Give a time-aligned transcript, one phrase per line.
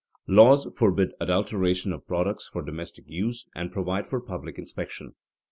[0.27, 5.13] _Laws forbid adulteration of products for domestic use and provide for public inspection.